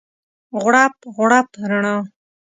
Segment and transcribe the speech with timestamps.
[0.61, 1.95] غوړپ، غوړپ رڼا